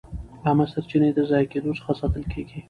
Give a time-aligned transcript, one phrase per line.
[0.45, 2.59] عامه سرچینې د ضایع کېدو څخه ساتل کېږي.